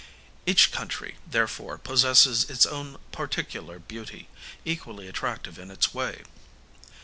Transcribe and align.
Each 0.47 0.71
country, 0.71 1.17
therefore, 1.27 1.77
possesses 1.77 2.49
its 2.49 2.65
own 2.65 2.97
particular 3.11 3.77
beauty, 3.77 4.29
equally 4.65 5.07
attractive 5.07 5.59
in 5.59 5.69
its 5.69 5.93
way. 5.93 6.23